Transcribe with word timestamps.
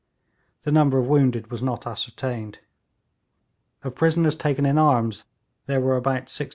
The 0.63 0.71
number 0.71 0.97
of 0.97 1.05
wounded 1.05 1.51
was 1.51 1.61
not 1.61 1.85
ascertained; 1.85 2.57
of 3.83 3.93
prisoners 3.93 4.35
taken 4.35 4.65
in 4.65 4.79
arms 4.79 5.25
there 5.67 5.79
were 5.79 5.95
about 5.95 6.23
1600. 6.33 6.49